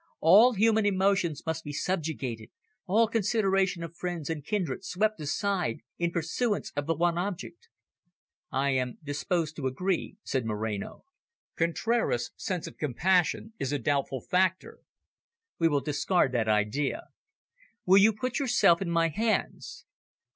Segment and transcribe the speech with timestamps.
[0.19, 2.49] All human emotions must be subjugated,
[2.87, 7.69] all consideration of friends and kindred swept aside, in pursuance of the one object."
[8.51, 11.03] "I am disposed to agree," said Moreno.
[11.55, 14.79] "Contraras' sense of compassion is a doubtful factor.
[15.59, 17.03] We will discard that idea.
[17.85, 19.85] Will you put yourself in my hands?"